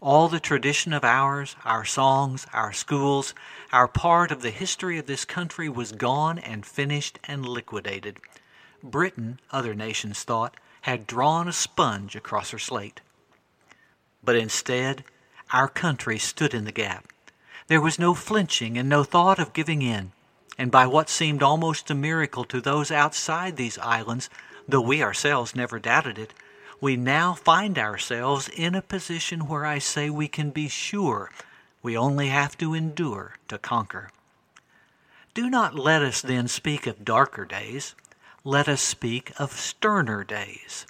All 0.02 0.28
the 0.28 0.40
tradition 0.42 0.92
of 0.92 1.06
ours, 1.06 1.56
our 1.64 1.86
songs, 1.86 2.46
our 2.52 2.74
schools, 2.74 3.34
our 3.72 3.88
part 3.88 4.32
of 4.32 4.42
the 4.42 4.52
history 4.52 4.98
of 4.98 5.08
this 5.08 5.24
country 5.24 5.70
was 5.70 5.94
gone 5.94 6.40
and 6.40 6.66
finished 6.66 7.20
and 7.24 7.48
liquidated. 7.48 8.20
Britain, 8.84 9.40
other 9.50 9.74
nations 9.74 10.24
thought, 10.24 10.58
had 10.82 11.08
drawn 11.08 11.48
a 11.48 11.54
sponge 11.54 12.18
across 12.18 12.52
her 12.52 12.60
slate. 12.60 13.00
But 14.22 14.36
instead, 14.36 15.06
our 15.54 15.70
country 15.70 16.18
stood 16.18 16.54
in 16.54 16.66
the 16.66 16.72
gap. 16.74 17.08
There 17.70 17.80
was 17.80 18.00
no 18.00 18.16
flinching 18.16 18.80
and 18.80 18.90
no 18.90 19.04
thought 19.04 19.38
of 19.38 19.54
giving 19.54 19.84
in. 19.84 20.12
And 20.58 20.72
by 20.72 20.88
what 20.88 21.08
seemed 21.08 21.44
almost 21.44 21.92
a 21.92 21.96
miracle 21.96 22.44
to 22.46 22.60
those 22.60 22.90
outside 22.90 23.56
these 23.58 23.78
islands, 23.78 24.28
though 24.68 24.82
we 24.82 25.04
ourselves 25.04 25.56
never 25.56 25.78
doubted 25.78 26.18
it, 26.18 26.34
we 26.82 26.96
now 26.96 27.36
find 27.36 27.78
ourselves 27.78 28.50
in 28.50 28.74
a 28.74 28.82
position 28.82 29.48
where 29.48 29.68
I 29.68 29.78
say 29.78 30.10
we 30.10 30.28
can 30.28 30.50
be 30.50 30.68
sure 30.68 31.30
we 31.84 31.96
only 31.96 32.30
have 32.30 32.58
to 32.58 32.74
endure 32.74 33.36
to 33.50 33.60
conquer. 33.60 34.10
Do 35.36 35.48
not 35.48 35.78
let 35.78 36.02
us 36.02 36.24
then 36.24 36.48
speak 36.48 36.88
of 36.88 37.06
darker 37.06 37.46
days. 37.46 37.94
Let 38.44 38.68
us 38.68 38.82
speak 38.82 39.32
of 39.38 39.52
sterner 39.52 40.24
days. 40.24 40.88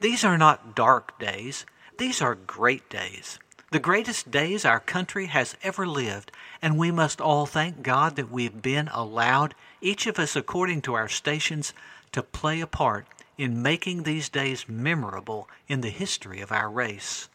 These 0.00 0.22
are 0.24 0.38
not 0.38 0.76
dark 0.76 1.18
days, 1.18 1.66
these 1.98 2.22
are 2.22 2.36
great 2.36 2.88
days. 2.88 3.40
The 3.72 3.78
greatest 3.78 4.32
days 4.32 4.64
our 4.64 4.80
country 4.80 5.26
has 5.26 5.56
ever 5.62 5.86
lived, 5.86 6.32
and 6.60 6.76
we 6.76 6.90
must 6.90 7.20
all 7.20 7.46
thank 7.46 7.84
God 7.84 8.16
that 8.16 8.28
we 8.28 8.42
have 8.42 8.60
been 8.60 8.88
allowed, 8.88 9.54
each 9.80 10.08
of 10.08 10.18
us 10.18 10.34
according 10.34 10.82
to 10.82 10.94
our 10.94 11.08
stations, 11.08 11.72
to 12.10 12.20
play 12.20 12.60
a 12.60 12.66
part 12.66 13.06
in 13.38 13.62
making 13.62 14.02
these 14.02 14.28
days 14.28 14.68
memorable 14.68 15.48
in 15.68 15.82
the 15.82 15.90
history 15.90 16.40
of 16.40 16.50
our 16.50 16.68
race. 16.68 17.28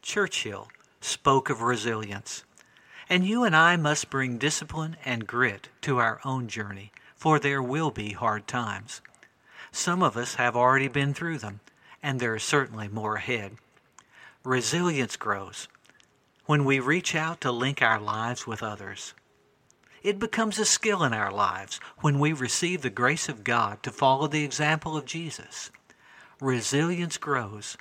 Churchill 0.00 0.68
spoke 1.02 1.50
of 1.50 1.60
resilience. 1.60 2.44
And 3.10 3.26
you 3.26 3.44
and 3.44 3.54
I 3.54 3.76
must 3.76 4.08
bring 4.08 4.38
discipline 4.38 4.96
and 5.04 5.26
grit 5.26 5.68
to 5.82 5.98
our 5.98 6.18
own 6.24 6.48
journey, 6.48 6.92
for 7.14 7.38
there 7.38 7.62
will 7.62 7.90
be 7.90 8.12
hard 8.12 8.46
times. 8.46 9.02
Some 9.70 10.02
of 10.02 10.16
us 10.16 10.36
have 10.36 10.56
already 10.56 10.88
been 10.88 11.12
through 11.12 11.38
them, 11.38 11.60
and 12.02 12.18
there 12.18 12.34
is 12.34 12.42
certainly 12.42 12.88
more 12.88 13.16
ahead. 13.16 13.58
Resilience 14.46 15.16
grows 15.16 15.66
when 16.44 16.64
we 16.64 16.78
reach 16.78 17.16
out 17.16 17.40
to 17.40 17.50
link 17.50 17.82
our 17.82 17.98
lives 17.98 18.46
with 18.46 18.62
others. 18.62 19.12
It 20.04 20.20
becomes 20.20 20.60
a 20.60 20.64
skill 20.64 21.02
in 21.02 21.12
our 21.12 21.32
lives 21.32 21.80
when 21.98 22.20
we 22.20 22.32
receive 22.32 22.82
the 22.82 22.88
grace 22.88 23.28
of 23.28 23.42
God 23.42 23.82
to 23.82 23.90
follow 23.90 24.28
the 24.28 24.44
example 24.44 24.96
of 24.96 25.04
Jesus. 25.04 25.72
Resilience 26.40 27.16
grows 27.16 27.76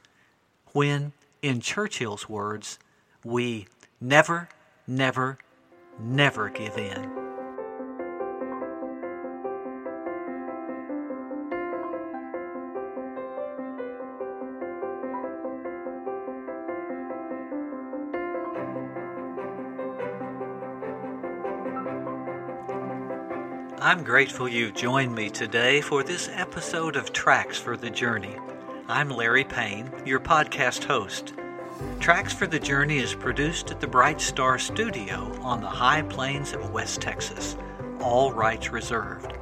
when, 0.74 1.14
in 1.44 1.62
Churchill's 1.62 2.28
words, 2.28 2.80
we 3.24 3.68
never, 4.02 4.50
never, 4.88 5.38
never 6.00 6.50
give 6.50 6.80
in. 6.80 7.25
I'm 23.82 24.06
grateful 24.06 24.48
you've 24.48 24.74
joined 24.74 25.14
me 25.14 25.30
today 25.30 25.82
for 25.82 26.02
this 26.02 26.30
episode 26.32 26.96
of 26.96 27.12
Tracks 27.12 27.60
for 27.60 27.76
the 27.76 27.90
Journey. 27.90 28.38
I'm 28.88 29.10
Larry 29.10 29.44
Payne, 29.44 29.92
your 30.06 30.22
podcast 30.22 30.86
host. 30.86 31.34
Tracks 32.00 32.34
for 32.34 32.48
the 32.48 32.58
Journey 32.58 33.00
is 33.00 33.14
produced 33.14 33.72
at 33.72 33.82
the 33.82 33.88
Bright 33.88 34.22
Star 34.22 34.58
Studio 34.58 35.30
on 35.42 35.60
the 35.60 35.68
high 35.68 36.04
plains 36.04 36.54
of 36.54 36.72
West 36.72 37.02
Texas, 37.02 37.58
all 38.00 38.32
rights 38.32 38.72
reserved. 38.72 39.34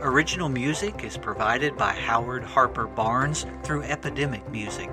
Original 0.00 0.50
music 0.50 1.02
is 1.02 1.16
provided 1.16 1.74
by 1.78 1.92
Howard 1.92 2.44
Harper 2.44 2.86
Barnes 2.86 3.46
through 3.62 3.84
Epidemic 3.84 4.46
Music. 4.50 4.92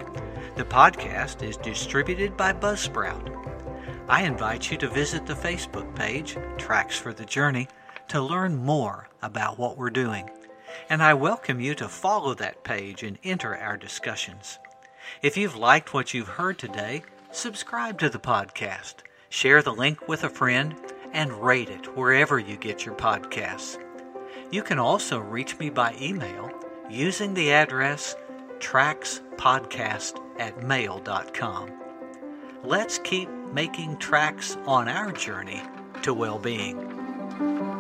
The 0.55 0.65
podcast 0.65 1.43
is 1.43 1.57
distributed 1.57 2.37
by 2.37 2.53
Buzzsprout. 2.53 3.33
I 4.07 4.23
invite 4.23 4.71
you 4.71 4.77
to 4.77 4.87
visit 4.87 5.25
the 5.25 5.33
Facebook 5.33 5.93
page, 5.93 6.37
Tracks 6.57 6.97
for 6.97 7.13
the 7.13 7.25
Journey, 7.25 7.67
to 8.09 8.21
learn 8.21 8.55
more 8.55 9.09
about 9.21 9.59
what 9.59 9.77
we're 9.77 9.89
doing. 9.89 10.29
And 10.89 11.03
I 11.03 11.13
welcome 11.13 11.59
you 11.59 11.75
to 11.75 11.87
follow 11.87 12.33
that 12.35 12.63
page 12.63 13.03
and 13.03 13.17
enter 13.23 13.55
our 13.55 13.77
discussions. 13.77 14.59
If 15.21 15.37
you've 15.37 15.55
liked 15.55 15.93
what 15.93 16.13
you've 16.13 16.27
heard 16.27 16.57
today, 16.57 17.03
subscribe 17.31 17.99
to 17.99 18.09
the 18.09 18.19
podcast, 18.19 18.95
share 19.29 19.61
the 19.61 19.73
link 19.73 20.07
with 20.07 20.23
a 20.23 20.29
friend, 20.29 20.75
and 21.13 21.43
rate 21.43 21.69
it 21.69 21.97
wherever 21.97 22.39
you 22.39 22.57
get 22.57 22.85
your 22.85 22.95
podcasts. 22.95 23.77
You 24.51 24.63
can 24.63 24.79
also 24.79 25.19
reach 25.19 25.57
me 25.59 25.69
by 25.69 25.95
email 25.99 26.51
using 26.89 27.33
the 27.33 27.51
address 27.51 28.15
trackspodcast 28.59 30.21
at 30.39 30.63
mail.com. 30.63 31.71
Let's 32.63 32.97
keep 32.99 33.29
making 33.53 33.97
tracks 33.97 34.57
on 34.65 34.87
our 34.87 35.11
journey 35.11 35.61
to 36.03 36.13
well 36.13 36.39
being. 36.39 37.76